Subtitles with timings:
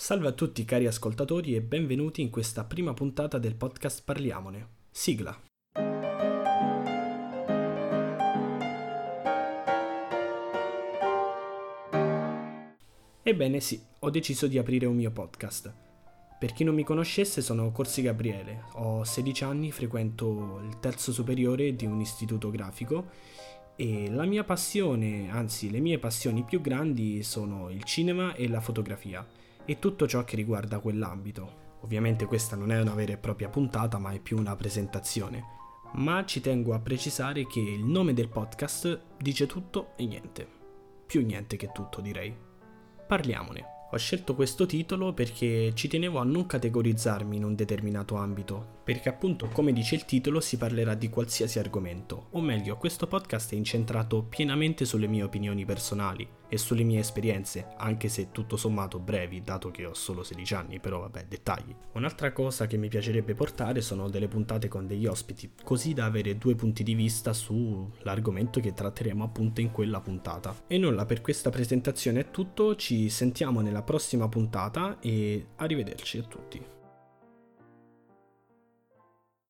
[0.00, 4.68] Salve a tutti cari ascoltatori e benvenuti in questa prima puntata del podcast Parliamone.
[4.92, 5.36] Sigla.
[13.24, 15.74] Ebbene sì, ho deciso di aprire un mio podcast.
[16.38, 21.74] Per chi non mi conoscesse sono Corsi Gabriele, ho 16 anni, frequento il terzo superiore
[21.74, 23.08] di un istituto grafico
[23.74, 28.60] e la mia passione, anzi le mie passioni più grandi sono il cinema e la
[28.60, 29.26] fotografia
[29.68, 31.76] e tutto ciò che riguarda quell'ambito.
[31.80, 35.44] Ovviamente questa non è una vera e propria puntata, ma è più una presentazione.
[35.92, 40.48] Ma ci tengo a precisare che il nome del podcast dice tutto e niente.
[41.04, 42.34] Più niente che tutto, direi.
[43.06, 43.76] Parliamone.
[43.90, 49.10] Ho scelto questo titolo perché ci tenevo a non categorizzarmi in un determinato ambito, perché
[49.10, 53.56] appunto come dice il titolo si parlerà di qualsiasi argomento, o meglio questo podcast è
[53.56, 59.42] incentrato pienamente sulle mie opinioni personali e sulle mie esperienze, anche se tutto sommato brevi,
[59.42, 61.74] dato che ho solo 16 anni, però vabbè, dettagli.
[61.92, 66.38] Un'altra cosa che mi piacerebbe portare sono delle puntate con degli ospiti, così da avere
[66.38, 70.54] due punti di vista sull'argomento che tratteremo appunto in quella puntata.
[70.66, 76.22] E nulla, per questa presentazione è tutto, ci sentiamo nella prossima puntata e arrivederci a
[76.22, 76.76] tutti.